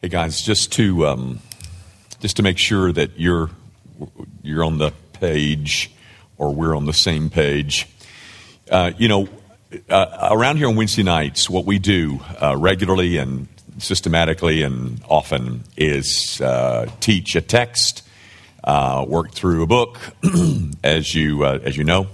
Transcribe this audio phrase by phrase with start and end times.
[0.00, 1.40] Hey guys, just to um,
[2.20, 3.50] just to make sure that you're
[4.44, 5.90] you're on the page
[6.36, 7.88] or we're on the same page.
[8.70, 9.28] Uh, you know,
[9.90, 13.48] uh, around here on Wednesday nights, what we do uh, regularly and
[13.78, 18.06] systematically and often is uh, teach a text,
[18.62, 19.98] uh, work through a book,
[20.84, 22.06] as you uh, as you know.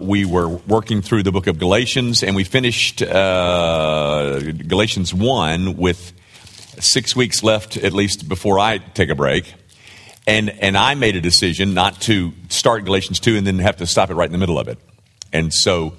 [0.00, 6.14] we were working through the book of Galatians, and we finished Galatians one with
[6.80, 9.54] six weeks left, at least before I take a break.
[10.26, 13.86] And, and I made a decision not to start Galatians 2 and then have to
[13.86, 14.78] stop it right in the middle of it.
[15.32, 15.94] And so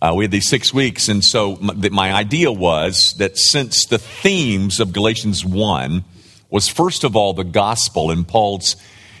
[0.00, 1.08] uh, we had these six weeks.
[1.08, 6.04] And so my, my idea was that since the themes of Galatians 1
[6.50, 8.76] was, first of all, the gospel and Paul's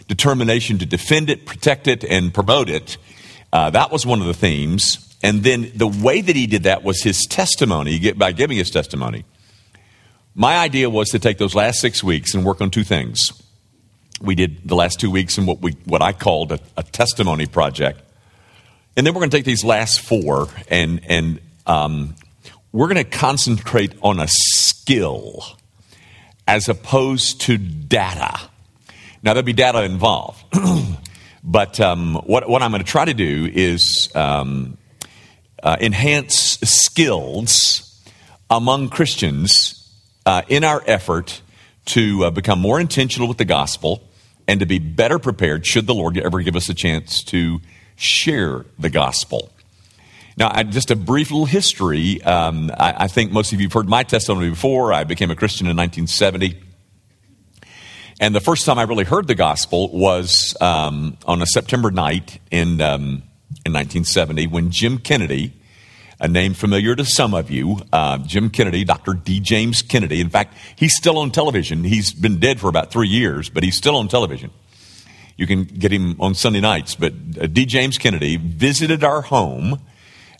[0.08, 2.96] determination to defend it, protect it, and promote it,
[3.52, 5.02] uh, that was one of the themes.
[5.22, 9.24] And then the way that he did that was his testimony, by giving his testimony.
[10.38, 13.32] My idea was to take those last six weeks and work on two things.
[14.20, 17.46] We did the last two weeks in what, we, what I called a, a testimony
[17.46, 18.02] project.
[18.98, 22.16] And then we're going to take these last four and, and um,
[22.70, 25.42] we're going to concentrate on a skill
[26.46, 28.38] as opposed to data.
[29.22, 30.44] Now, there'll be data involved.
[31.44, 34.76] but um, what, what I'm going to try to do is um,
[35.62, 38.04] uh, enhance skills
[38.50, 39.82] among Christians
[40.26, 41.40] uh, in our effort
[41.86, 44.02] to uh, become more intentional with the gospel
[44.48, 47.60] and to be better prepared should the Lord ever give us a chance to
[47.94, 49.50] share the gospel.
[50.36, 52.22] Now, I, just a brief little history.
[52.22, 54.92] Um, I, I, think most of you have heard my testimony before.
[54.92, 56.60] I became a Christian in 1970.
[58.20, 62.38] And the first time I really heard the gospel was um, on a September night
[62.50, 63.22] in, um,
[63.64, 65.54] in 1970 when Jim Kennedy
[66.18, 69.14] a name familiar to some of you, uh, Jim Kennedy, Dr.
[69.14, 69.40] D.
[69.40, 70.20] James Kennedy.
[70.20, 71.84] In fact, he's still on television.
[71.84, 74.50] He's been dead for about three years, but he's still on television.
[75.36, 76.94] You can get him on Sunday nights.
[76.94, 77.66] But uh, D.
[77.66, 79.80] James Kennedy visited our home,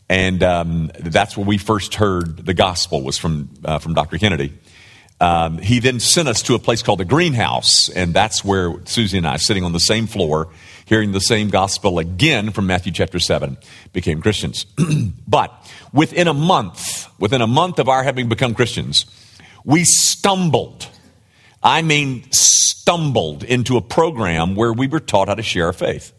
[0.09, 4.17] and um, that's where we first heard the gospel was from uh, from Dr.
[4.17, 4.55] Kennedy.
[5.21, 9.17] Um, he then sent us to a place called the Greenhouse, and that's where Susie
[9.19, 10.49] and I, sitting on the same floor,
[10.85, 13.57] hearing the same gospel again from Matthew chapter 7,
[13.93, 14.67] became Christians.
[15.29, 15.53] but
[15.93, 19.07] within a month, within a month of our having become Christians,
[19.65, 20.87] we stumbled.
[21.63, 26.13] I mean, stumbled into a program where we were taught how to share our faith.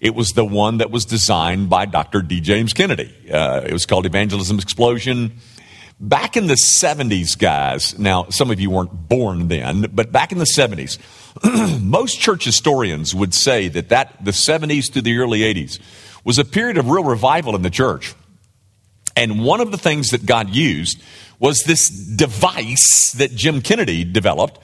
[0.00, 2.22] It was the one that was designed by Dr.
[2.22, 2.40] D.
[2.40, 3.14] James Kennedy.
[3.30, 5.38] Uh, it was called Evangelism Explosion.
[6.02, 10.38] Back in the 70s, guys, now some of you weren't born then, but back in
[10.38, 10.98] the 70s,
[11.82, 15.78] most church historians would say that, that the 70s to the early 80s
[16.24, 18.14] was a period of real revival in the church.
[19.14, 21.02] And one of the things that God used
[21.38, 24.58] was this device that Jim Kennedy developed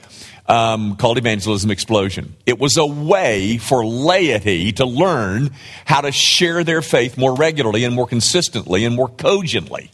[0.47, 2.35] um, called Evangelism Explosion.
[2.47, 5.51] It was a way for laity to learn
[5.85, 9.91] how to share their faith more regularly and more consistently and more cogently.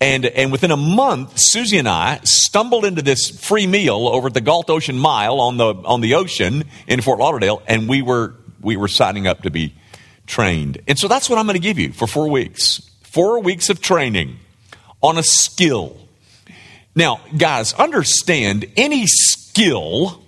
[0.00, 4.34] And, and within a month, Susie and I stumbled into this free meal over at
[4.34, 8.34] the Galt Ocean Mile on the, on the ocean in Fort Lauderdale, and we were,
[8.60, 9.74] we were signing up to be
[10.26, 10.78] trained.
[10.86, 12.80] And so that's what I'm going to give you for four weeks.
[13.02, 14.38] Four weeks of training
[15.02, 15.96] on a skill.
[16.94, 20.22] Now, guys, understand any skill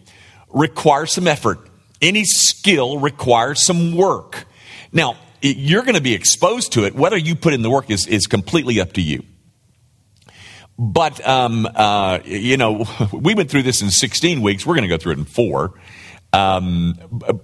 [0.49, 1.61] requires some effort.
[2.03, 4.47] Any skill requires some work.
[4.93, 6.95] Now, you're going to be exposed to it.
[6.95, 9.23] Whether you put in the work is, is completely up to you.
[10.83, 14.65] But, um, uh, you know, we went through this in 16 weeks.
[14.65, 15.79] We're going to go through it in four.
[16.33, 16.95] Um,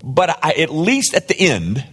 [0.02, 1.84] but I, at least at the end,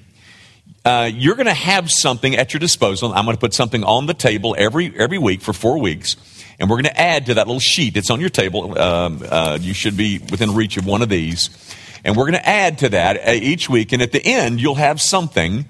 [0.86, 3.14] uh, you're going to have something at your disposal.
[3.14, 6.16] I'm going to put something on the table every, every week for four weeks.
[6.60, 7.96] And we're going to add to that little sheet.
[7.96, 8.80] that's on your table.
[8.80, 11.50] Um, uh, you should be within reach of one of these.
[12.06, 13.92] And we're going to add to that uh, each week.
[13.92, 15.66] And at the end, you'll have something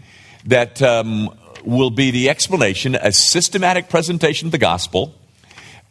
[0.45, 1.35] that um,
[1.65, 5.15] will be the explanation, a systematic presentation of the gospel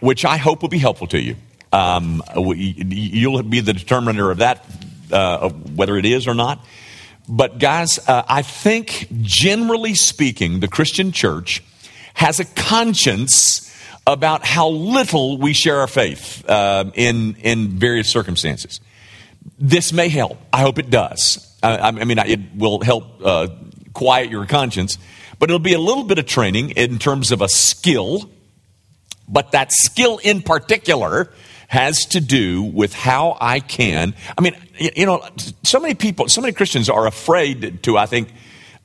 [0.03, 1.37] which I hope will be helpful to you.
[1.73, 4.67] Um, you'll be the determiner of that,
[5.13, 6.63] uh, of whether it is or not.
[7.29, 11.63] But, guys, uh, I think generally speaking, the Christian church
[12.15, 13.73] has a conscience
[14.05, 18.81] about how little we share our faith uh, in, in various circumstances.
[19.57, 20.37] This may help.
[20.53, 21.57] I hope it does.
[21.63, 23.47] I, I mean, it will help uh,
[23.93, 24.99] quiet your conscience,
[25.39, 28.29] but it'll be a little bit of training in terms of a skill
[29.33, 31.33] but that skill in particular
[31.69, 34.15] has to do with how I can.
[34.37, 35.27] I mean, you know,
[35.63, 38.29] so many people, so many Christians are afraid to, I think,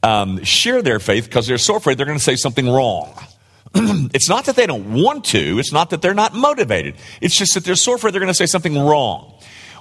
[0.04, 3.14] um, share their faith because they're so afraid they're going to say something wrong.
[3.76, 6.96] it's not that they don't want to, it's not that they're not motivated.
[7.20, 9.34] It's just that they're so afraid they're going to say something wrong.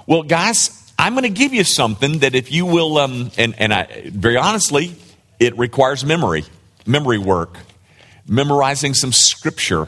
[0.05, 3.73] Well, guys, I'm going to give you something that if you will, um, and, and
[3.73, 4.95] I, very honestly,
[5.39, 6.43] it requires memory,
[6.85, 7.57] memory work,
[8.27, 9.87] memorizing some scripture,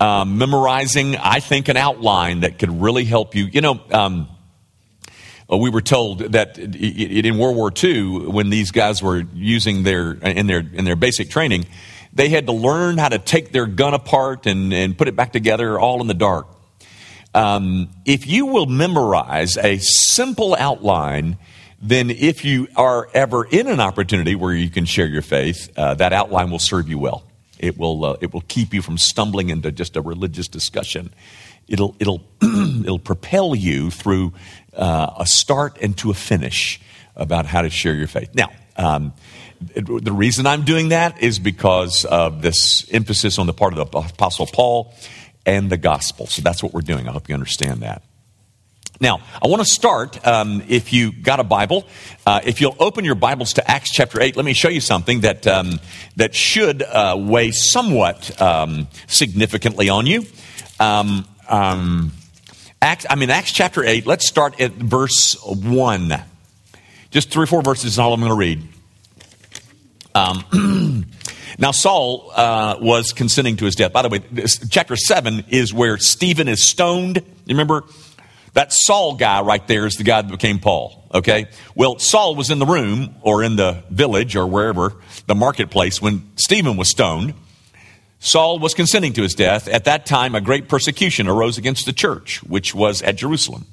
[0.00, 3.46] um, memorizing, I think, an outline that could really help you.
[3.46, 4.28] You know, um,
[5.50, 10.12] uh, we were told that in World War II, when these guys were using their
[10.12, 11.66] in their in their basic training,
[12.12, 15.32] they had to learn how to take their gun apart and, and put it back
[15.32, 16.46] together all in the dark.
[17.34, 21.38] Um, if you will memorize a simple outline,
[21.80, 25.94] then if you are ever in an opportunity where you can share your faith, uh,
[25.94, 27.24] that outline will serve you well.
[27.58, 31.12] It will uh, it will keep you from stumbling into just a religious discussion.
[31.66, 34.32] It'll it'll it'll propel you through
[34.76, 36.80] uh, a start and to a finish
[37.16, 38.34] about how to share your faith.
[38.34, 39.12] Now, um,
[39.74, 43.90] it, the reason I'm doing that is because of this emphasis on the part of
[43.90, 44.94] the Apostle Paul
[45.44, 46.26] and the gospel.
[46.26, 47.08] So that's what we're doing.
[47.08, 48.02] I hope you understand that.
[49.00, 51.86] Now, I want to start, um, if you got a Bible,
[52.26, 55.20] uh, if you'll open your Bibles to Acts chapter 8, let me show you something
[55.20, 55.78] that, um,
[56.16, 60.24] that should uh, weigh somewhat um, significantly on you.
[60.80, 62.10] Um, um,
[62.82, 66.14] Acts, I mean, Acts chapter 8, let's start at verse 1.
[67.12, 68.66] Just three or four verses is all I'm going to read.
[70.12, 71.06] Um,
[71.58, 73.92] now, Saul uh, was consenting to his death.
[73.92, 77.22] By the way, this, chapter 7 is where Stephen is stoned.
[77.46, 77.84] Remember?
[78.58, 81.06] That Saul guy right there is the guy that became Paul.
[81.14, 81.46] Okay?
[81.76, 84.94] Well, Saul was in the room or in the village or wherever,
[85.28, 87.34] the marketplace, when Stephen was stoned.
[88.18, 89.68] Saul was consenting to his death.
[89.68, 93.64] At that time, a great persecution arose against the church, which was at Jerusalem.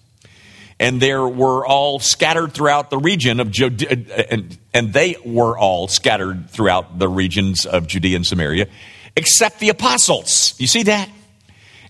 [0.79, 5.57] And there were all scattered throughout the region of Judea, uh, and, and they were
[5.57, 8.67] all scattered throughout the regions of Judea and Samaria,
[9.15, 10.53] except the apostles.
[10.59, 11.09] You see that?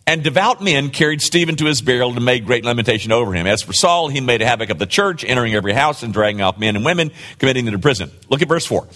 [0.08, 3.48] And devout men carried Stephen to his burial and made great lamentation over him.
[3.48, 6.42] As for Saul, he made a havoc of the church, entering every house and dragging
[6.42, 8.12] off men and women, committing them to prison.
[8.30, 8.88] Look at verse 4.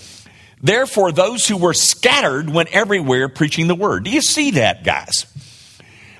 [0.61, 4.03] Therefore, those who were scattered went everywhere preaching the word.
[4.03, 5.25] Do you see that, guys?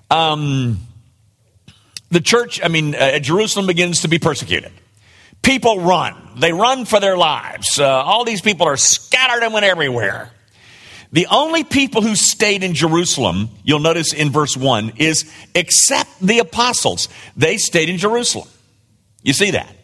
[0.10, 0.80] Um,
[2.10, 4.72] the church, I mean, uh, Jerusalem begins to be persecuted.
[5.44, 6.16] People run.
[6.38, 7.80] They run for their lives.
[7.80, 10.32] Uh, all these people are scattered and went everywhere.
[11.12, 16.40] The only people who stayed in Jerusalem, you'll notice in verse 1, is except the
[16.40, 17.10] apostles.
[17.36, 18.48] They stayed in Jerusalem.
[19.24, 19.76] You see that?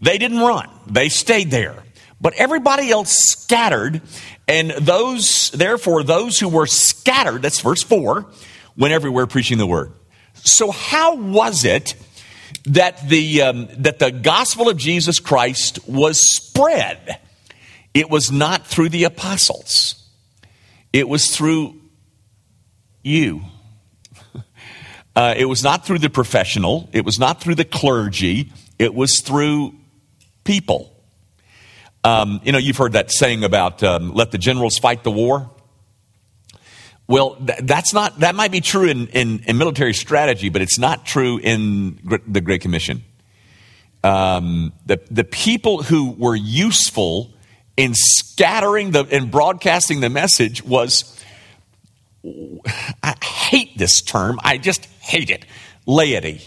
[0.00, 1.82] They didn't run, they stayed there.
[2.20, 4.00] But everybody else scattered,
[4.48, 8.26] and those, therefore, those who were scattered, that's verse 4,
[8.76, 9.92] went everywhere preaching the word.
[10.34, 11.94] So, how was it
[12.66, 17.20] that the, um, that the gospel of Jesus Christ was spread?
[17.92, 20.05] It was not through the apostles,
[20.96, 21.78] it was through
[23.02, 23.42] you.
[25.14, 29.22] Uh, it was not through the professional, it was not through the clergy, it was
[29.24, 29.74] through
[30.44, 30.94] people.
[32.04, 35.50] Um, you know, you've heard that saying about um, let the generals fight the war.
[37.08, 40.78] Well, th- that's not, that might be true in, in, in, military strategy, but it's
[40.78, 43.02] not true in gr- the Great Commission.
[44.04, 47.32] Um, the, the people who were useful
[47.76, 51.22] in scattering the, and broadcasting the message was,
[53.02, 55.44] I hate this term, I just hate it,
[55.86, 56.40] laity.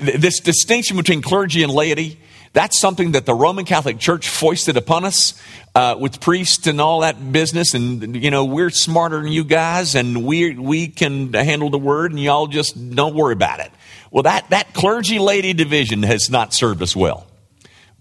[0.00, 2.18] This distinction between clergy and laity,
[2.52, 5.40] that's something that the Roman Catholic Church foisted upon us
[5.74, 7.74] uh, with priests and all that business.
[7.74, 12.10] And, you know, we're smarter than you guys and we, we can handle the word
[12.10, 13.70] and y'all just don't worry about it.
[14.10, 17.26] Well, that, that clergy laity division has not served us well.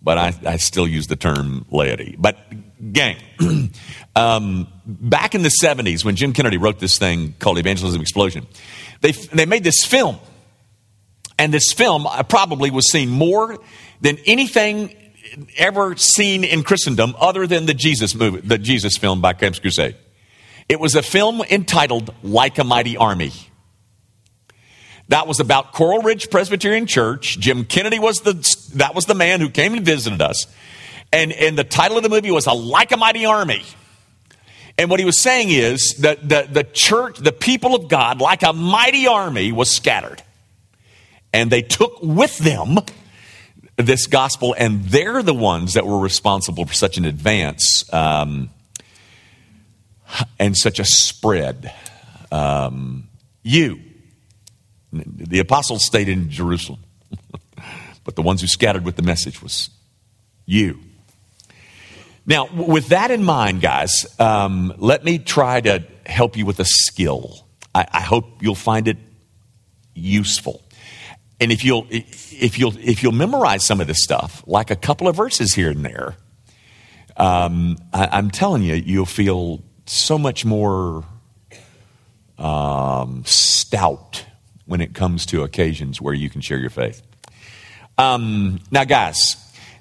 [0.02, 2.16] But I, I still use the term laity.
[2.18, 2.38] But,
[2.94, 3.18] gang,
[4.16, 8.48] um, back in the 70s when Jim Kennedy wrote this thing called Evangelism Explosion,
[9.02, 10.18] they, they made this film.
[11.38, 13.58] And this film uh, probably was seen more
[14.02, 14.96] than anything
[15.58, 19.96] ever seen in Christendom other than the Jesus movie, the Jesus film by Campus Crusade.
[20.68, 23.32] It was a film entitled Like a Mighty Army.
[25.10, 27.38] That was about Coral Ridge Presbyterian Church.
[27.40, 28.34] Jim Kennedy was the
[28.76, 30.48] that was the man who came and visited us.
[31.12, 33.64] And and the title of the movie was a Like a Mighty Army.
[34.80, 38.44] And what he was saying is that the, the church, the people of God, like
[38.44, 40.24] a mighty army, was scattered.
[41.34, 42.78] And they took with them
[43.76, 48.52] this gospel, and they're the ones that were responsible for such an advance um,
[50.40, 51.74] and such a spread.
[52.32, 53.10] Um,
[53.44, 53.82] you,
[54.92, 56.80] the apostles stayed in Jerusalem,
[58.04, 59.70] but the ones who scattered with the message was
[60.46, 60.80] you.
[62.26, 66.66] Now, with that in mind, guys, um, let me try to help you with a
[66.66, 67.46] skill.
[67.74, 68.98] I, I hope you'll find it
[69.96, 70.64] useful.
[71.40, 75.08] And if you'll, if you'll, if you'll memorize some of this stuff, like a couple
[75.08, 76.18] of verses here and there,
[77.18, 81.04] um, I, am telling you, you'll feel so much more
[82.38, 84.26] um, stout
[84.70, 87.02] when it comes to occasions where you can share your faith.
[87.98, 89.36] Um, now, guys,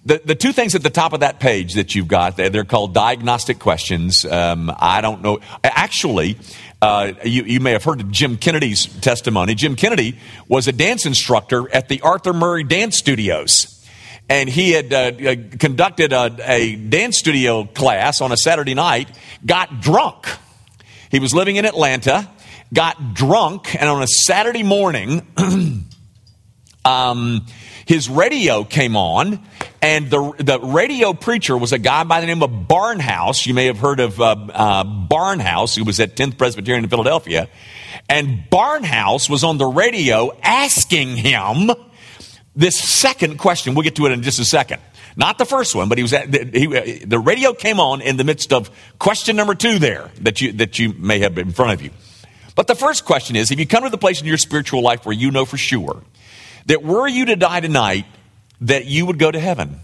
[0.05, 2.65] the, the two things at the top of that page that you've got, they're, they're
[2.65, 4.25] called diagnostic questions.
[4.25, 5.41] Um, I don't know.
[5.63, 6.39] Actually,
[6.81, 9.55] uh, you, you, may have heard of Jim Kennedy's testimony.
[9.55, 10.17] Jim Kennedy
[10.49, 13.75] was a dance instructor at the Arthur Murray Dance Studios.
[14.31, 19.09] And he had uh, uh conducted a, a dance studio class on a Saturday night,
[19.45, 20.27] got drunk.
[21.11, 22.29] He was living in Atlanta,
[22.73, 25.27] got drunk, and on a Saturday morning,
[26.85, 27.47] um,
[27.87, 29.41] his radio came on,
[29.81, 33.47] and the, the radio preacher was a guy by the name of Barnhouse.
[33.47, 37.49] You may have heard of uh, uh, Barnhouse, who was at 10th Presbyterian in Philadelphia.
[38.09, 41.71] And Barnhouse was on the radio asking him
[42.55, 43.75] this second question.
[43.75, 44.83] We'll get to it in just a second.
[45.17, 46.67] Not the first one, but he was at, he,
[47.05, 50.79] the radio came on in the midst of question number two there that you, that
[50.79, 51.91] you may have in front of you.
[52.59, 55.07] But the first question is, if you come to the place in your spiritual life
[55.07, 56.03] where you know for sure
[56.67, 58.05] that were you to die tonight,
[58.63, 59.79] that you would go to heaven?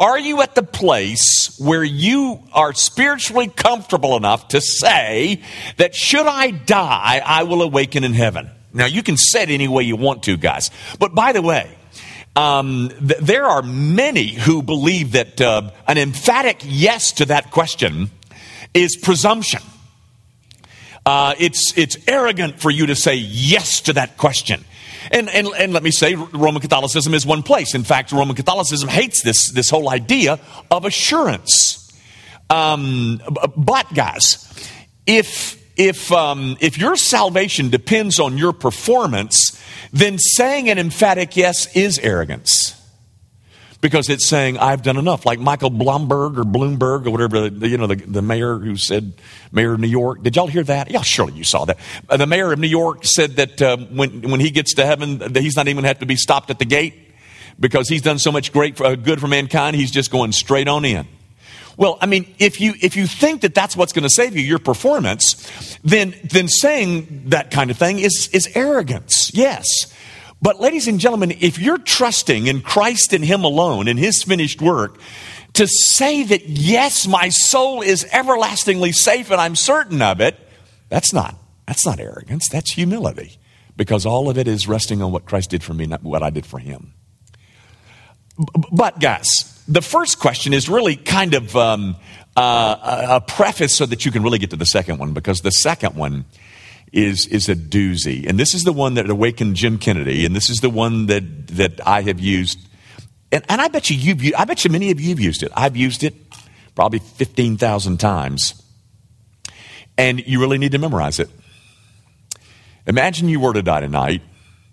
[0.00, 5.42] Are you at the place where you are spiritually comfortable enough to say
[5.76, 8.50] that should I die, I will awaken in heaven?
[8.72, 10.72] Now, you can say it any way you want to, guys.
[10.98, 11.72] But by the way,
[12.34, 18.10] um, th- there are many who believe that uh, an emphatic yes to that question
[18.74, 19.62] is presumption.
[21.06, 24.64] Uh, it's, it's arrogant for you to say yes to that question.
[25.10, 27.74] And, and, and let me say, Roman Catholicism is one place.
[27.74, 31.80] In fact, Roman Catholicism hates this, this whole idea of assurance.
[32.48, 33.20] Um,
[33.56, 34.50] but, guys,
[35.06, 41.74] if, if, um, if your salvation depends on your performance, then saying an emphatic yes
[41.76, 42.80] is arrogance
[43.84, 45.26] because it's saying I've done enough.
[45.26, 49.12] Like Michael Blomberg or Bloomberg or whatever, the, you know, the, the mayor who said,
[49.52, 50.22] Mayor of New York.
[50.22, 50.90] Did y'all hear that?
[50.90, 51.78] Yeah, surely you saw that.
[52.08, 55.18] Uh, the mayor of New York said that uh, when when he gets to heaven,
[55.18, 56.94] that he's not even have to be stopped at the gate
[57.60, 59.76] because he's done so much great for, uh, good for mankind.
[59.76, 61.06] He's just going straight on in.
[61.76, 64.40] Well, I mean, if you if you think that that's what's going to save you,
[64.42, 69.30] your performance, then then saying that kind of thing is is arrogance.
[69.34, 69.93] Yes.
[70.44, 74.60] But, ladies and gentlemen, if you're trusting in Christ and Him alone, and His finished
[74.60, 74.98] work,
[75.54, 80.38] to say that, yes, my soul is everlastingly safe and I'm certain of it,
[80.90, 81.34] that's not,
[81.66, 83.38] that's not arrogance, that's humility.
[83.74, 86.28] Because all of it is resting on what Christ did for me, not what I
[86.28, 86.92] did for Him.
[88.70, 89.26] But, guys,
[89.66, 91.96] the first question is really kind of um,
[92.36, 95.52] uh, a preface so that you can really get to the second one, because the
[95.52, 96.26] second one
[96.94, 98.26] is, is a doozy.
[98.26, 101.48] And this is the one that awakened Jim Kennedy, and this is the one that,
[101.48, 102.58] that I have used.
[103.32, 105.50] And, and I bet you you've, I bet you many of you have used it.
[105.56, 106.14] I've used it
[106.76, 108.62] probably 15,000 times.
[109.98, 111.30] And you really need to memorize it.
[112.86, 114.22] Imagine you were to die tonight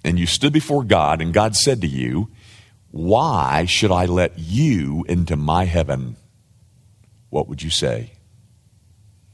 [0.04, 2.30] and you stood before God and God said to you,
[2.92, 6.18] Why should I let you into my heaven?
[7.30, 8.14] What would you say?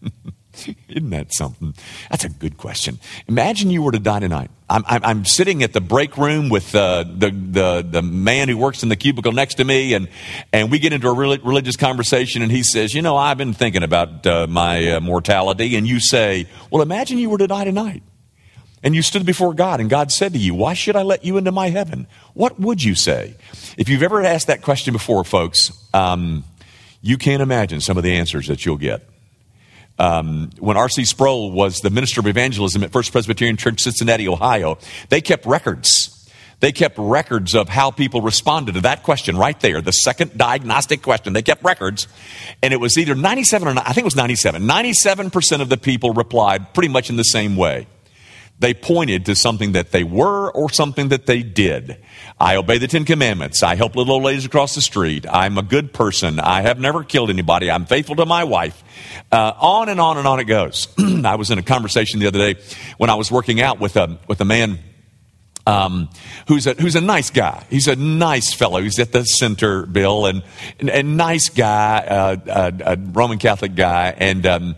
[0.89, 1.73] Isn't that something?
[2.09, 2.99] That's a good question.
[3.27, 4.49] Imagine you were to die tonight.
[4.69, 8.57] I'm, I'm, I'm sitting at the break room with uh, the, the, the man who
[8.57, 10.09] works in the cubicle next to me, and,
[10.51, 13.53] and we get into a really religious conversation, and he says, You know, I've been
[13.53, 15.75] thinking about uh, my uh, mortality.
[15.75, 18.03] And you say, Well, imagine you were to die tonight.
[18.83, 21.37] And you stood before God, and God said to you, Why should I let you
[21.37, 22.07] into my heaven?
[22.33, 23.35] What would you say?
[23.77, 26.43] If you've ever asked that question before, folks, um,
[27.01, 29.07] you can't imagine some of the answers that you'll get.
[29.99, 31.05] Um, when R.C.
[31.05, 34.77] Sproul was the minister of evangelism at First Presbyterian Church, Cincinnati, Ohio,
[35.09, 36.13] they kept records.
[36.59, 41.03] They kept records of how people responded to that question right there, the second diagnostic
[41.03, 41.33] question.
[41.33, 42.07] They kept records,
[42.63, 44.63] and it was either 97 or I think it was 97.
[44.63, 47.87] 97% of the people replied pretty much in the same way
[48.59, 51.97] they pointed to something that they were or something that they did.
[52.39, 53.61] I obey the Ten Commandments.
[53.61, 55.25] I help little old ladies across the street.
[55.29, 56.39] I'm a good person.
[56.39, 57.69] I have never killed anybody.
[57.69, 58.83] I'm faithful to my wife.
[59.31, 60.87] Uh, on and on and on it goes.
[60.97, 62.59] I was in a conversation the other day
[62.97, 64.79] when I was working out with a, with a man
[65.67, 66.09] um,
[66.47, 67.65] who's a who's a nice guy.
[67.69, 68.81] He's a nice fellow.
[68.81, 70.43] He's at the center, Bill, and
[70.79, 72.37] a nice guy, uh,
[72.85, 74.75] a, a, Roman Catholic guy, and um,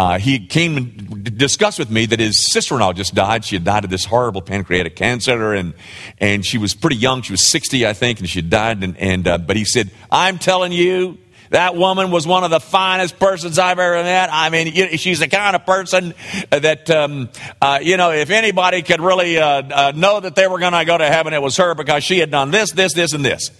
[0.00, 3.44] uh, he came and discussed with me that his sister-in-law just died.
[3.44, 5.74] She had died of this horrible pancreatic cancer, and
[6.16, 7.20] and she was pretty young.
[7.20, 8.82] She was sixty, I think, and she died.
[8.82, 11.18] And, and uh, but he said, "I'm telling you."
[11.50, 14.30] That woman was one of the finest persons I've ever met.
[14.32, 16.14] I mean, she's the kind of person
[16.50, 17.28] that, um,
[17.60, 20.84] uh, you know, if anybody could really uh, uh, know that they were going to
[20.84, 23.50] go to heaven, it was her because she had done this, this, this, and this.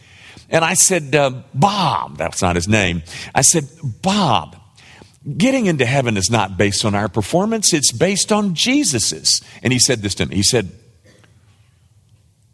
[0.51, 3.03] And I said, uh, Bob, that's not his name.
[3.35, 4.55] I said, Bob,
[5.37, 9.41] getting into heaven is not based on our performance, it's based on Jesus's.
[9.62, 10.37] And he said this to me.
[10.37, 10.71] He said,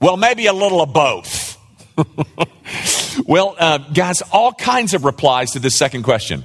[0.01, 1.57] Well, maybe a little of both.
[3.27, 6.45] well, uh, guys, all kinds of replies to this second question.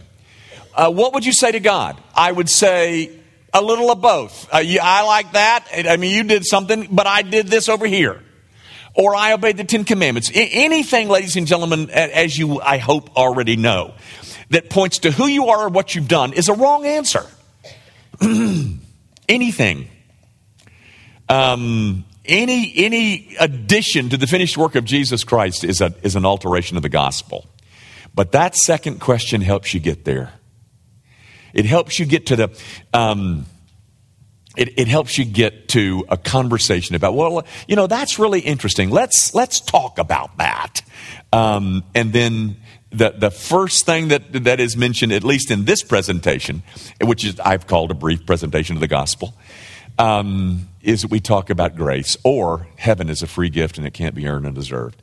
[0.73, 2.01] Uh, what would you say to God?
[2.15, 3.11] I would say
[3.53, 4.47] a little of both.
[4.53, 5.67] Uh, you, I like that.
[5.73, 8.23] I mean, you did something, but I did this over here.
[8.93, 10.31] Or I obeyed the Ten Commandments.
[10.33, 13.93] Anything, ladies and gentlemen, as you, I hope, already know,
[14.49, 17.25] that points to who you are or what you've done is a wrong answer.
[19.31, 19.87] anything.
[21.29, 26.25] Um, any, any addition to the finished work of Jesus Christ is, a, is an
[26.25, 27.47] alteration of the gospel.
[28.13, 30.33] But that second question helps you get there.
[31.53, 32.59] It helps you get to the,
[32.93, 33.45] um,
[34.57, 38.89] it, it helps you get to a conversation about, well, you know, that's really interesting.
[38.89, 40.81] Let's, let's talk about that.
[41.31, 42.57] Um, and then
[42.91, 46.63] the, the first thing that, that is mentioned, at least in this presentation,
[47.01, 49.33] which is I've called a brief presentation of the gospel,
[49.97, 53.93] um, is that we talk about grace or heaven is a free gift and it
[53.93, 55.01] can't be earned and deserved.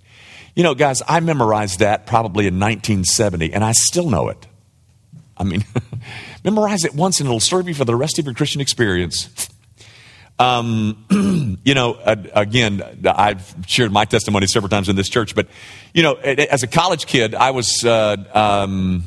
[0.54, 4.46] You know, guys, I memorized that probably in 1970 and I still know it.
[5.38, 5.64] I mean,
[6.45, 9.49] memorize it once and it'll serve you for the rest of your Christian experience.
[10.38, 11.04] Um,
[11.64, 15.49] you know, again, I've shared my testimony several times in this church, but
[15.92, 19.04] you know, as a college kid, I was, uh, um,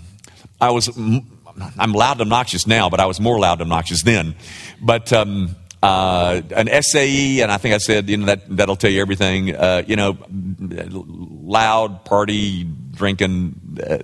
[0.59, 4.35] I was, I'm loud and obnoxious now, but I was more loud and obnoxious then.
[4.81, 8.91] But um, uh, an SAE, and I think I said, you know, that, that'll tell
[8.91, 9.55] you everything.
[9.55, 13.99] Uh, you know, loud, party, drinking, uh,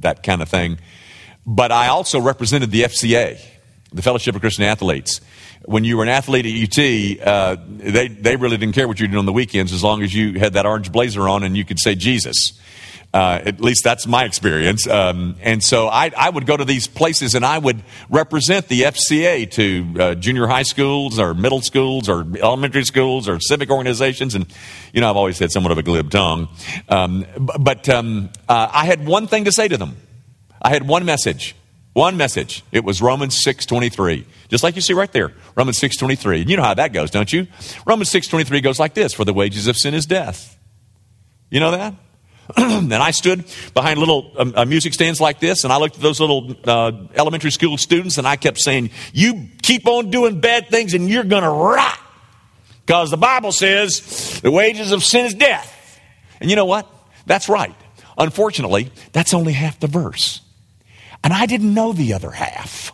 [0.00, 0.78] that kind of thing.
[1.46, 3.40] But I also represented the FCA,
[3.92, 5.20] the Fellowship of Christian Athletes.
[5.64, 9.06] When you were an athlete at UT, uh, they, they really didn't care what you
[9.06, 11.64] did on the weekends as long as you had that orange blazer on and you
[11.64, 12.58] could say Jesus.
[13.14, 14.86] Uh, at least that's my experience.
[14.86, 18.82] Um, and so I, I, would go to these places and I would represent the
[18.82, 24.34] FCA to uh, junior high schools or middle schools or elementary schools or civic organizations.
[24.34, 24.46] And,
[24.94, 26.48] you know, I've always had somewhat of a glib tongue.
[26.88, 27.26] Um,
[27.60, 29.98] but um, uh, I had one thing to say to them.
[30.62, 31.56] I had one message.
[31.92, 32.64] One message.
[32.72, 34.24] It was Romans 6.23.
[34.48, 35.32] Just like you see right there.
[35.56, 36.42] Romans 6.23.
[36.42, 37.48] And you know how that goes, don't you?
[37.86, 39.12] Romans 6.23 goes like this.
[39.12, 40.58] For the wages of sin is death.
[41.50, 41.94] You know that?
[42.56, 46.02] and I stood behind little um, uh, music stands like this, and I looked at
[46.02, 50.68] those little uh, elementary school students, and I kept saying, You keep on doing bad
[50.68, 51.98] things, and you're going to rot.
[52.84, 56.00] Because the Bible says the wages of sin is death.
[56.40, 56.90] And you know what?
[57.26, 57.74] That's right.
[58.18, 60.41] Unfortunately, that's only half the verse.
[61.24, 62.92] And I didn't know the other half.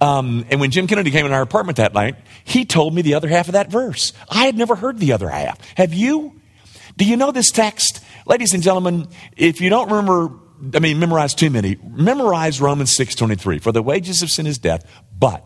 [0.00, 3.14] Um, and when Jim Kennedy came in our apartment that night, he told me the
[3.14, 4.12] other half of that verse.
[4.28, 5.58] I had never heard the other half.
[5.76, 6.40] Have you?
[6.96, 8.04] Do you know this text?
[8.26, 10.34] Ladies and gentlemen, if you don't remember,
[10.74, 13.62] I mean, memorize too many, memorize Romans 6.23.
[13.62, 14.84] For the wages of sin is death,
[15.18, 15.44] but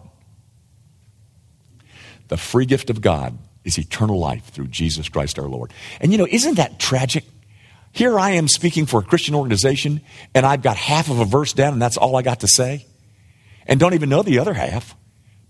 [2.28, 5.72] the free gift of God is eternal life through Jesus Christ our Lord.
[6.00, 7.24] And you know, isn't that tragic?
[7.92, 10.00] Here I am speaking for a Christian organization,
[10.34, 12.86] and I've got half of a verse down, and that's all I got to say.
[13.66, 14.94] And don't even know the other half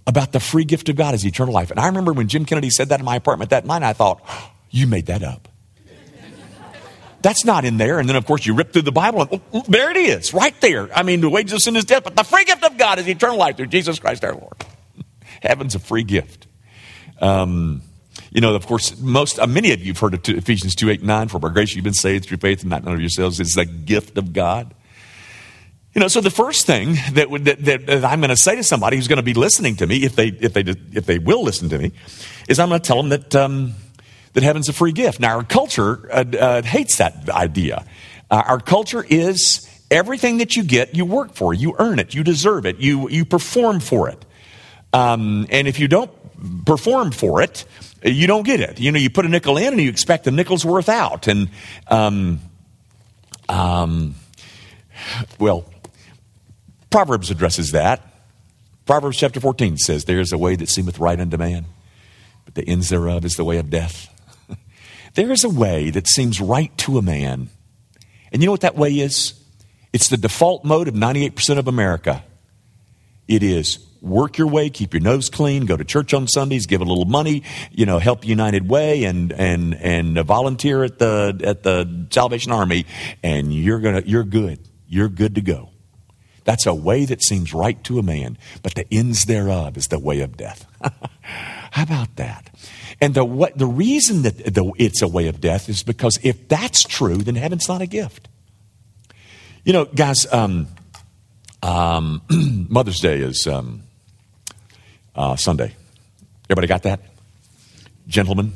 [0.06, 1.70] about the free gift of God is eternal life.
[1.70, 4.22] And I remember when Jim Kennedy said that in my apartment that night, I thought,
[4.70, 5.48] you made that up.
[7.22, 7.98] That's not in there.
[7.98, 10.58] And then, of course, you rip through the Bible and oh, there it is, right
[10.60, 10.92] there.
[10.96, 13.08] I mean, the wages of sin is death, but the free gift of God is
[13.08, 14.54] eternal life through Jesus Christ our Lord.
[15.42, 16.46] Heaven's a free gift.
[17.20, 17.82] Um,
[18.30, 21.02] you know, of course, most, uh, many of you have heard of Ephesians 2, 8,
[21.02, 23.40] 9, for by grace you've been saved through faith and not none of yourselves.
[23.40, 24.74] It's the gift of God.
[25.94, 28.62] You know, so the first thing that, that, that, that I'm going to say to
[28.62, 31.42] somebody who's going to be listening to me, if they, if they, if they will
[31.42, 31.92] listen to me,
[32.48, 33.74] is I'm going to tell them that, um,
[34.34, 35.18] that heaven's a free gift.
[35.18, 37.84] Now, our culture uh, uh, hates that idea.
[38.30, 42.22] Uh, our culture is everything that you get, you work for, you earn it, you
[42.22, 44.24] deserve it, you, you perform for it.
[44.92, 46.10] Um, and if you don't
[46.64, 47.64] perform for it,
[48.02, 48.80] you don't get it.
[48.80, 51.26] You know, you put a nickel in and you expect the nickel's worth out.
[51.28, 51.50] And,
[51.88, 52.40] um,
[53.48, 54.14] um,
[55.38, 55.66] well,
[56.90, 58.06] Proverbs addresses that.
[58.86, 61.66] Proverbs chapter 14 says, There is a way that seemeth right unto man,
[62.44, 64.08] but the ends thereof is the way of death.
[65.14, 67.50] There is a way that seems right to a man.
[68.32, 69.34] And you know what that way is?
[69.92, 72.22] It's the default mode of 98% of America.
[73.26, 76.80] It is work your way, keep your nose clean, go to church on Sundays, give
[76.80, 81.62] a little money, you know, help United Way and and and volunteer at the at
[81.62, 82.86] the Salvation Army
[83.22, 84.58] and you're going to you're good.
[84.86, 85.70] you're good to go.
[86.44, 89.98] That's a way that seems right to a man, but the ends thereof is the
[89.98, 90.66] way of death.
[91.22, 92.50] How about that?
[93.00, 96.48] And the, what, the reason that the, it's a way of death is because if
[96.48, 98.28] that's true, then heaven's not a gift.
[99.64, 100.68] You know, guys, um,
[101.62, 102.22] um,
[102.68, 103.82] Mother's Day is um,
[105.14, 105.74] uh, Sunday.
[106.48, 107.00] Everybody got that?
[108.06, 108.52] Gentlemen?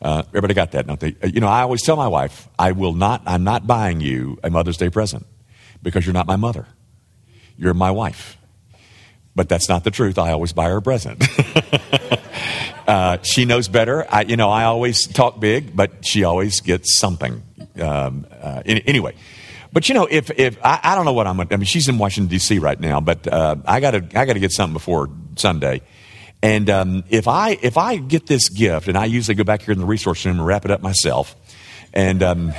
[0.00, 1.16] Uh, everybody got that, don't they?
[1.22, 4.38] Uh, you know, I always tell my wife, I will not, I'm not buying you
[4.44, 5.26] a Mother's Day present
[5.82, 6.66] because you're not my mother.
[7.56, 8.36] You're my wife.
[9.34, 10.18] But that's not the truth.
[10.18, 11.24] I always buy her a present.
[12.86, 14.06] uh, she knows better.
[14.08, 17.42] I, you know, I always talk big, but she always gets something.
[17.80, 19.14] Um, uh, anyway,
[19.72, 21.98] but you know, if if I, I, don't know what I'm, I mean, she's in
[21.98, 22.58] Washington D.C.
[22.58, 25.82] right now, but uh, I got to I got to get something before Sunday.
[26.42, 29.72] And um, if I if I get this gift, and I usually go back here
[29.72, 31.34] in the resource room and wrap it up myself,
[31.92, 32.52] and um,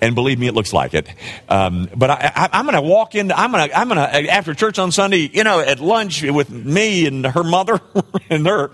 [0.00, 1.08] and believe me, it looks like it.
[1.48, 3.30] Um, but I, am going to walk in.
[3.30, 3.78] I'm going to.
[3.78, 5.30] I'm going to after church on Sunday.
[5.32, 7.80] You know, at lunch with me and her mother
[8.30, 8.70] and her.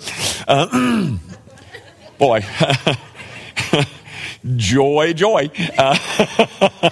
[0.46, 1.16] Uh,
[2.18, 2.44] boy,
[4.56, 5.50] joy, joy.
[5.76, 6.90] Uh,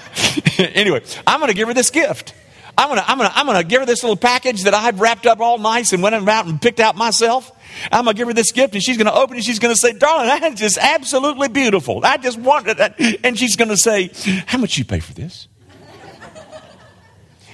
[0.58, 2.34] anyway, I'm going to give her this gift.
[2.76, 3.10] I'm to.
[3.10, 3.30] I'm to.
[3.34, 6.14] I'm to give her this little package that I've wrapped up all nice and went
[6.14, 7.52] out and picked out myself.
[7.90, 9.38] I'm to give her this gift and she's to open it.
[9.38, 12.00] And she's to say, darling, that is just absolutely beautiful.
[12.04, 13.00] I just wanted that.
[13.24, 14.10] And she's to say,
[14.46, 15.48] how much you pay for this?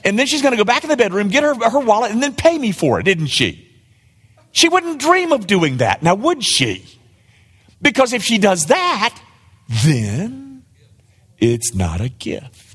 [0.05, 2.35] And then she's to go back in the bedroom, get her, her wallet, and then
[2.35, 3.69] pay me for it, didn't she?
[4.53, 6.03] She wouldn't dream of doing that.
[6.03, 6.85] Now, would she?
[7.83, 9.19] Because if she does that,
[9.85, 10.65] then
[11.39, 12.70] it's not a gift.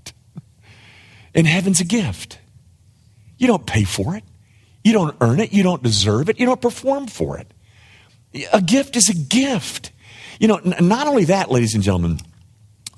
[1.36, 2.40] And heaven's a gift.
[3.38, 4.24] You don't pay for it.
[4.84, 5.52] You don't earn it.
[5.52, 6.40] You don't deserve it.
[6.40, 7.52] You don't perform for it.
[8.54, 9.92] A gift is a gift.
[10.40, 12.20] You know, n- not only that, ladies and gentlemen,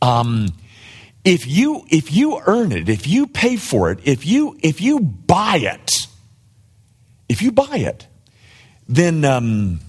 [0.01, 0.47] um,
[1.23, 4.99] if you if you earn it, if you pay for it, if you if you
[4.99, 5.91] buy it,
[7.27, 8.07] if you buy it,
[8.87, 9.79] then um,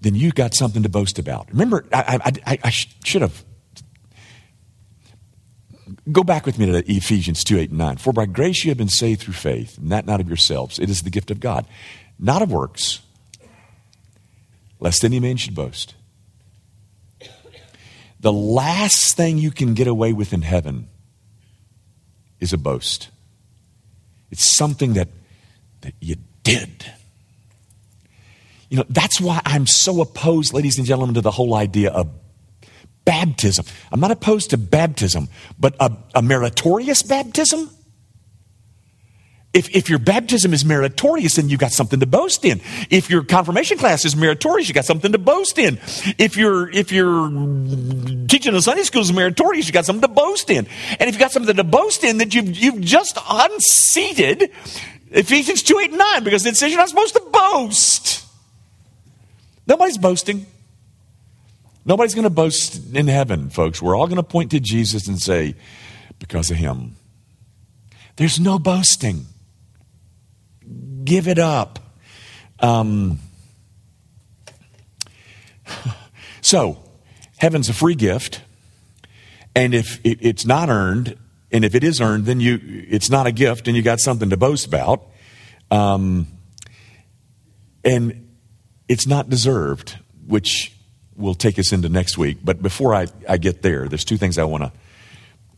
[0.00, 1.48] then you got something to boast about.
[1.50, 3.44] Remember, I, I, I, I should have
[6.12, 7.96] Go back with me to Ephesians 2 8 and 9.
[7.96, 10.78] For by grace you have been saved through faith, and that not of yourselves.
[10.78, 11.66] It is the gift of God,
[12.18, 13.00] not of works,
[14.80, 15.94] lest any man should boast.
[18.20, 20.88] The last thing you can get away with in heaven
[22.40, 23.10] is a boast.
[24.30, 25.08] It's something that,
[25.82, 26.86] that you did.
[28.68, 32.08] You know, that's why I'm so opposed, ladies and gentlemen, to the whole idea of
[33.04, 33.66] baptism.
[33.92, 37.70] I'm not opposed to baptism, but a, a meritorious baptism?
[39.54, 42.60] If, if your baptism is meritorious, then you've got something to boast in.
[42.90, 45.78] If your confirmation class is meritorious, you got something to boast in.
[46.18, 47.28] If your if your
[48.26, 50.66] teaching in Sunday school is meritorious, you got something to boast in.
[50.98, 54.50] And if you got something to boast in that you've you've just unseated
[55.12, 58.26] Ephesians 2, 8, and 9, because it says you're not supposed to boast.
[59.68, 60.46] Nobody's boasting.
[61.84, 63.82] Nobody's going to boast in heaven, folks.
[63.82, 65.54] We're all going to point to Jesus and say,
[66.18, 66.96] because of him.
[68.16, 69.26] There's no boasting.
[71.04, 71.78] Give it up.
[72.60, 73.18] Um,
[76.40, 76.78] so,
[77.36, 78.40] heaven's a free gift.
[79.54, 81.18] And if it's not earned,
[81.52, 84.30] and if it is earned, then you it's not a gift and you got something
[84.30, 85.06] to boast about.
[85.70, 86.26] Um,
[87.84, 88.28] and
[88.88, 90.73] it's not deserved, which
[91.16, 92.38] will take us into next week.
[92.42, 94.72] But before I, I get there, there's two things I want to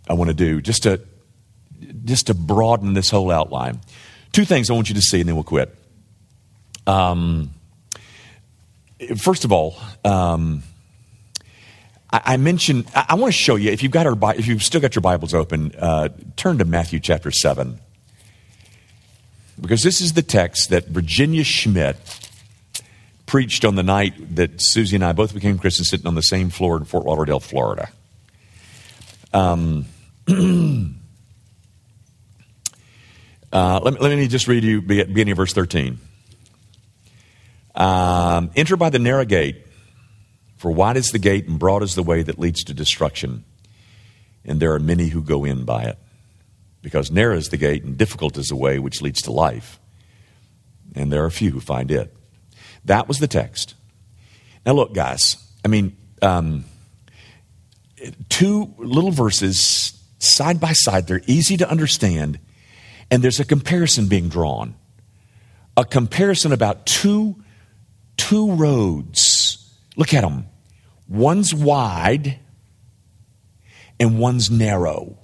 [0.08, 1.00] I want to do just to
[2.04, 3.80] just to broaden this whole outline.
[4.32, 5.74] Two things I want you to see, and then we'll quit.
[6.86, 7.50] Um,
[9.16, 10.62] first of all, um,
[12.12, 14.62] I, I, mentioned I, I, want to show you if you've got our if you've
[14.62, 17.80] still got your Bibles open, uh, turn to Matthew chapter seven
[19.60, 21.96] because this is the text that Virginia Schmidt
[23.26, 26.48] preached on the night that Susie and I both became Christians sitting on the same
[26.48, 27.88] floor in Fort Lauderdale, Florida.
[29.32, 29.84] Um,
[33.52, 35.98] uh, let, me, let, me, just read you beginning of verse 13.
[37.74, 39.66] Um, Enter by the narrow gate,
[40.56, 43.44] for wide is the gate and broad is the way that leads to destruction,
[44.44, 45.98] and there are many who go in by it.
[46.80, 49.78] Because narrow is the gate and difficult is the way which leads to life,
[50.94, 52.15] and there are few who find it.
[52.86, 53.74] That was the text.
[54.64, 56.64] Now, look, guys, I mean, um,
[58.28, 62.38] two little verses side by side, they're easy to understand,
[63.10, 64.74] and there's a comparison being drawn.
[65.76, 67.36] A comparison about two,
[68.16, 69.72] two roads.
[69.96, 70.46] Look at them.
[71.08, 72.38] One's wide
[74.00, 75.18] and one's narrow.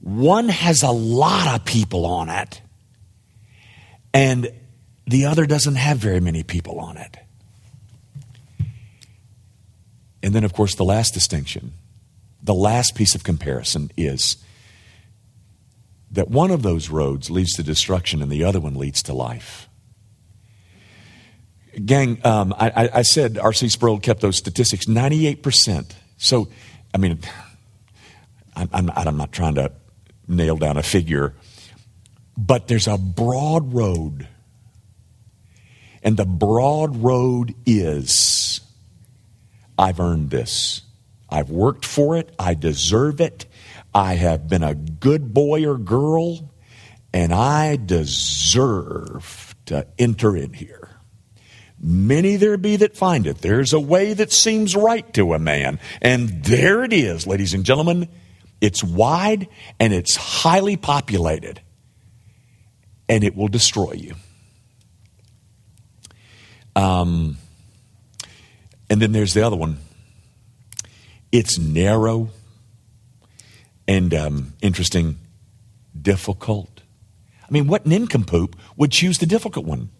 [0.00, 2.60] One has a lot of people on it,
[4.12, 4.52] and
[5.06, 7.16] the other doesn't have very many people on it.
[10.22, 11.74] And then, of course, the last distinction,
[12.42, 14.38] the last piece of comparison is
[16.10, 19.68] that one of those roads leads to destruction and the other one leads to life.
[21.84, 23.68] Gang, um, I, I, said R.C.
[23.68, 25.90] Sproul kept those statistics 98%.
[26.16, 26.48] So,
[26.94, 27.18] I mean,
[28.54, 29.72] I'm, I'm, I'm not trying to
[30.28, 31.34] nail down a figure,
[32.36, 34.28] but there's a broad road.
[36.04, 38.60] And the broad road is
[39.78, 40.82] I've earned this.
[41.30, 42.32] I've worked for it.
[42.38, 43.46] I deserve it.
[43.94, 46.52] I have been a good boy or girl,
[47.12, 50.90] and I deserve to enter in here.
[51.80, 53.38] Many there be that find it.
[53.38, 55.78] There's a way that seems right to a man.
[56.00, 58.08] And there it is, ladies and gentlemen.
[58.60, 61.60] It's wide and it's highly populated.
[63.08, 64.14] And it will destroy you.
[66.76, 67.38] Um,
[68.90, 69.78] and then there's the other one.
[71.32, 72.30] It's narrow
[73.86, 75.18] and um, interesting,
[76.00, 76.82] difficult.
[77.42, 79.90] I mean, what nincompoop would choose the difficult one?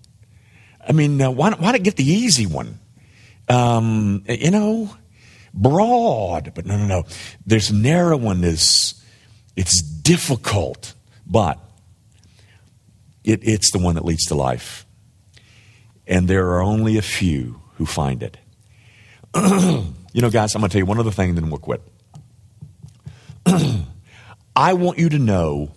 [0.87, 2.79] I mean, uh, why, why not get the easy one?
[3.49, 4.97] Um, you know,
[5.53, 7.05] broad, but no, no, no.
[7.47, 8.43] There's narrow one.
[8.45, 9.03] Is
[9.57, 10.95] it's difficult,
[11.27, 11.59] but
[13.23, 14.84] it, it's the one that leads to life.
[16.07, 18.37] And there are only a few who find it.
[19.35, 21.83] you know, guys, I'm going to tell you one other thing, then we'll quit.
[24.57, 25.73] I want you to know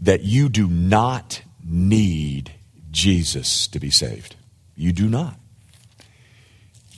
[0.00, 2.52] that you do not need
[2.90, 4.36] Jesus to be saved.
[4.76, 5.38] You do not.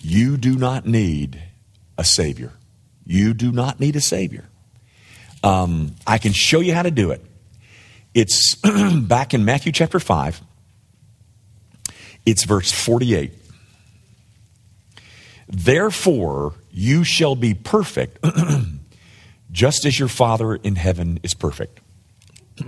[0.01, 1.43] You do not need
[1.97, 2.53] a Savior.
[3.07, 4.45] You do not need a Savior.
[5.43, 7.25] Um, I can show you how to do it.
[8.15, 8.55] It's
[9.03, 10.41] back in Matthew chapter 5,
[12.31, 13.33] it's verse 48.
[15.49, 18.25] Therefore, you shall be perfect
[19.51, 21.81] just as your Father in heaven is perfect.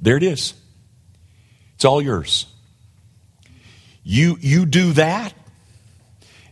[0.00, 0.54] there it is.
[1.74, 2.46] It's all yours.
[4.02, 5.34] You, you do that,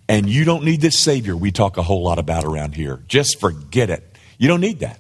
[0.06, 3.02] and you don't need this Savior we talk a whole lot about around here.
[3.08, 4.18] Just forget it.
[4.36, 4.98] You don't need that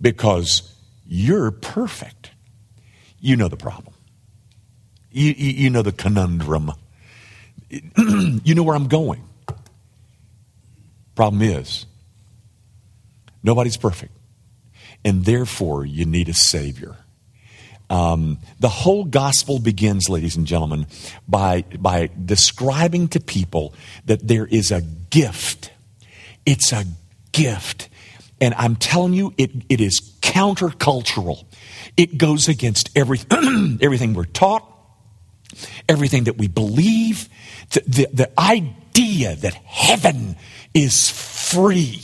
[0.00, 0.74] because
[1.06, 2.32] you're perfect.
[3.20, 3.94] You know the problem,
[5.16, 6.72] you, you, you know the conundrum,
[7.70, 9.22] you know where I'm going.
[11.14, 11.86] Problem is,
[13.46, 14.12] Nobody's perfect.
[15.04, 16.96] And therefore, you need a Savior.
[17.88, 20.88] Um, the whole gospel begins, ladies and gentlemen,
[21.28, 23.72] by, by describing to people
[24.06, 25.70] that there is a gift.
[26.44, 26.86] It's a
[27.30, 27.88] gift.
[28.40, 31.44] And I'm telling you, it, it is countercultural.
[31.96, 33.20] It goes against every,
[33.80, 34.68] everything we're taught,
[35.88, 37.28] everything that we believe,
[37.70, 40.36] the, the, the idea that heaven
[40.74, 42.02] is free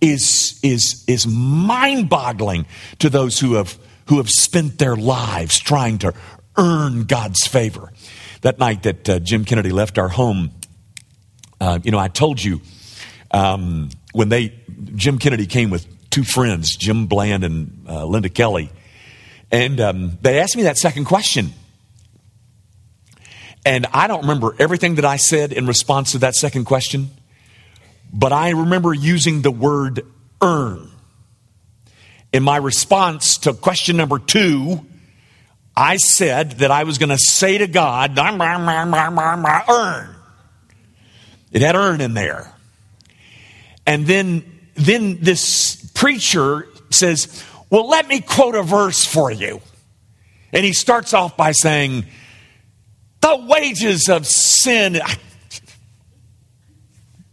[0.00, 2.66] is, is, is mind boggling
[2.98, 6.14] to those who have, who have spent their lives trying to
[6.56, 7.92] earn God's favor.
[8.42, 10.50] That night that uh, Jim Kennedy left our home,
[11.60, 12.60] uh, you know, I told you
[13.30, 14.54] um, when they,
[14.94, 18.70] Jim Kennedy came with two friends, Jim Bland and uh, Linda Kelly,
[19.50, 21.52] and um, they asked me that second question.
[23.66, 27.10] And I don't remember everything that I said in response to that second question.
[28.12, 30.06] But I remember using the word
[30.40, 30.88] earn.
[32.32, 34.86] In my response to question number two,
[35.76, 38.16] I said that I was going to say to God,
[39.68, 40.14] earn.
[41.50, 42.54] It had earn in there.
[43.84, 49.60] And then, then this preacher says, Well, let me quote a verse for you.
[50.52, 52.04] And he starts off by saying,
[53.26, 55.00] The wages of sin.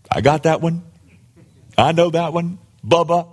[0.10, 0.82] I got that one.
[1.78, 2.58] I know that one.
[2.84, 3.28] Bubba.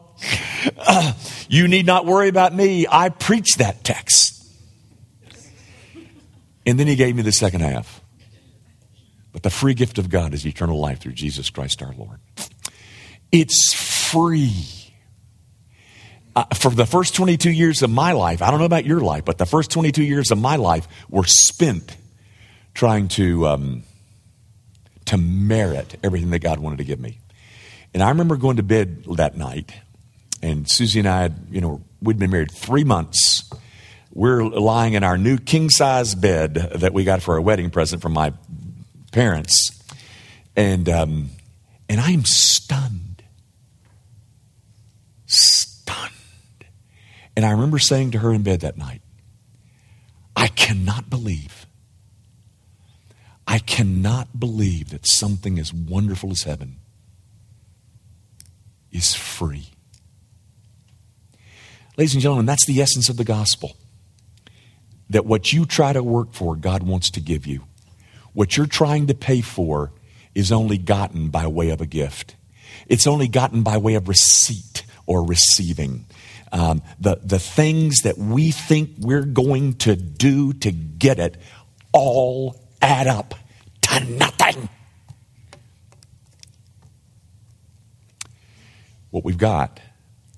[0.76, 1.14] Uh,
[1.48, 2.86] you need not worry about me.
[2.86, 4.46] I preach that text.
[6.66, 8.02] And then he gave me the second half.
[9.32, 12.20] But the free gift of God is eternal life through Jesus Christ our Lord.
[13.32, 14.66] It's free.
[16.36, 19.24] Uh, for the first 22 years of my life, I don't know about your life,
[19.24, 21.96] but the first 22 years of my life were spent
[22.80, 23.82] trying to um,
[25.04, 27.18] to merit everything that God wanted to give me.
[27.92, 29.70] And I remember going to bed that night,
[30.40, 33.44] and Susie and I had, you know, we'd been married three months.
[34.14, 38.00] We're lying in our new king size bed that we got for a wedding present
[38.00, 38.32] from my
[39.12, 39.78] parents.
[40.56, 41.28] And, um,
[41.90, 43.22] And I am stunned.
[45.26, 46.64] Stunned.
[47.36, 49.02] And I remember saying to her in bed that night,
[50.34, 51.59] I cannot believe.
[53.50, 56.76] I cannot believe that something as wonderful as heaven
[58.92, 59.70] is free.
[61.96, 63.76] Ladies and gentlemen, that's the essence of the gospel.
[65.10, 67.64] That what you try to work for, God wants to give you.
[68.34, 69.90] What you're trying to pay for
[70.32, 72.36] is only gotten by way of a gift.
[72.86, 76.06] It's only gotten by way of receipt or receiving.
[76.52, 81.36] Um, the, the things that we think we're going to do to get it
[81.92, 83.34] all add up
[83.82, 84.68] to nothing.
[89.10, 89.80] What we've got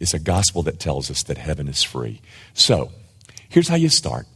[0.01, 2.21] is a gospel that tells us that heaven is free.
[2.55, 2.91] So,
[3.49, 4.27] here's how you start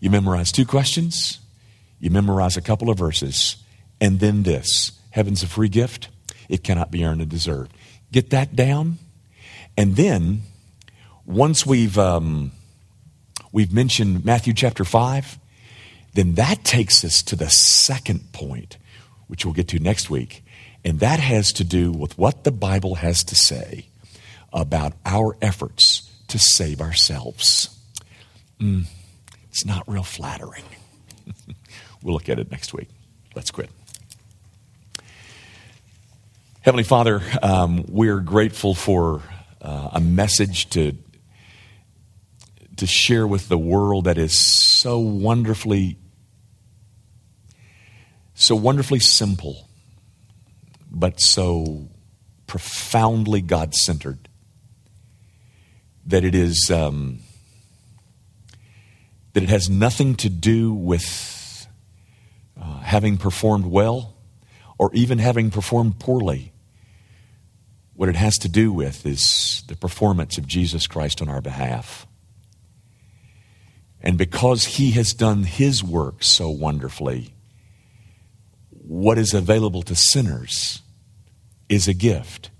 [0.00, 1.40] you memorize two questions,
[2.00, 3.56] you memorize a couple of verses,
[4.00, 6.08] and then this heaven's a free gift,
[6.48, 7.72] it cannot be earned and deserved.
[8.10, 8.98] Get that down,
[9.76, 10.42] and then
[11.24, 12.52] once we've um,
[13.52, 15.38] we've mentioned Matthew chapter five,
[16.14, 18.78] then that takes us to the second point,
[19.26, 20.44] which we'll get to next week,
[20.84, 23.86] and that has to do with what the Bible has to say
[24.52, 27.68] about our efforts to save ourselves.
[28.60, 28.84] Mm,
[29.48, 30.64] it's not real flattering.
[32.02, 32.88] we'll look at it next week.
[33.34, 33.70] Let's quit.
[36.60, 39.20] Heavenly Father, um, we're grateful for
[39.60, 40.96] uh, a message to
[42.76, 45.96] to share with the world that is so wonderfully
[48.34, 49.68] so wonderfully simple
[50.90, 51.88] but so
[52.46, 54.28] profoundly god-centered
[56.06, 57.20] that it is um,
[59.32, 61.66] that it has nothing to do with
[62.60, 64.14] uh, having performed well
[64.78, 66.52] or even having performed poorly.
[67.94, 72.06] What it has to do with is the performance of jesus christ on our behalf.
[74.00, 77.33] And because he has done his work so wonderfully,
[78.86, 80.82] what is available to sinners
[81.68, 82.50] is a gift,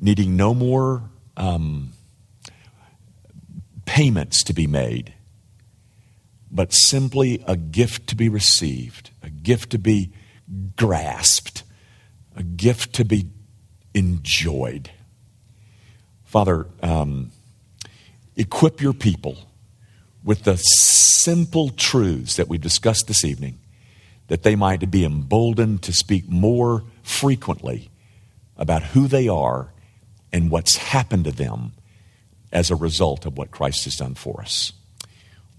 [0.00, 1.02] needing no more
[1.36, 1.92] um,
[3.84, 5.14] payments to be made,
[6.50, 10.12] but simply a gift to be received, a gift to be
[10.76, 11.62] grasped,
[12.34, 13.26] a gift to be
[13.94, 14.90] enjoyed.
[16.24, 17.30] Father, um,
[18.36, 19.38] equip your people
[20.24, 23.58] with the simple truths that we've discussed this evening,
[24.30, 27.90] that they might be emboldened to speak more frequently
[28.56, 29.72] about who they are
[30.32, 31.72] and what's happened to them
[32.52, 34.72] as a result of what Christ has done for us.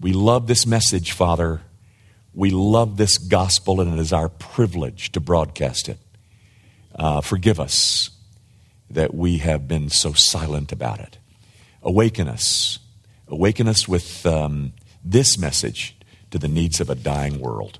[0.00, 1.60] We love this message, Father.
[2.34, 5.98] We love this gospel, and it is our privilege to broadcast it.
[6.94, 8.10] Uh, forgive us
[8.90, 11.18] that we have been so silent about it.
[11.82, 12.78] Awaken us
[13.32, 15.96] Awaken us with um, this message
[16.30, 17.78] to the needs of a dying world.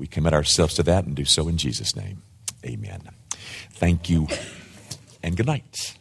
[0.00, 2.22] We commit ourselves to that and do so in Jesus' name.
[2.64, 3.02] Amen.
[3.72, 4.28] Thank you
[5.22, 5.94] and good night.